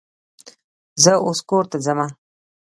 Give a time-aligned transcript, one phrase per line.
[1.03, 2.07] زه اوس کور ته ځمه.